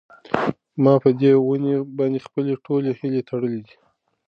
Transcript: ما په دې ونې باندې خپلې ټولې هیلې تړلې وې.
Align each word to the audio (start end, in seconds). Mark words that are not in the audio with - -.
ما 0.83 0.93
په 1.03 1.09
دې 1.19 1.31
ونې 1.45 1.75
باندې 1.97 2.19
خپلې 2.27 2.53
ټولې 2.65 2.91
هیلې 2.99 3.21
تړلې 3.29 3.59
وې. 3.65 3.75